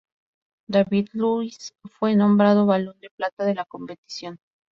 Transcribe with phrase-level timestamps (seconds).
[0.67, 4.39] David Luiz fue nombrado Balón de Plata de la competición.